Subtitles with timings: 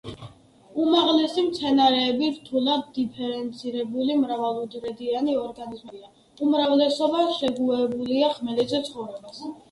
[0.83, 6.09] უმაღლესი მცენარეები რთულად დიფერენცირებული მრავალუჯრედიანი ორგანიზმებია;
[6.47, 9.43] უმრავლესობა შეგუებულია ხმელეთზე ცხოვრებას.